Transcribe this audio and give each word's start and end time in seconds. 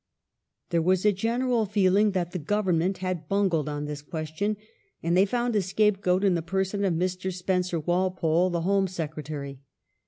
There 0.71 0.81
was 0.81 1.05
a 1.05 1.11
general 1.11 1.67
feeling 1.67 2.09
that 2.13 2.31
the 2.31 2.39
Government 2.39 2.97
had 3.05 3.29
bungled 3.29 3.69
on 3.69 3.85
this 3.85 4.01
question, 4.01 4.57
and 5.03 5.15
they 5.15 5.27
found 5.27 5.55
a 5.55 5.61
scapegoat 5.61 6.23
in 6.23 6.33
the 6.33 6.41
person 6.41 6.83
of 6.83 6.95
Mr. 6.95 7.31
Spencer 7.31 7.79
Walpole, 7.79 8.49
the 8.49 8.61
Home 8.61 8.87
Secretary. 8.87 9.59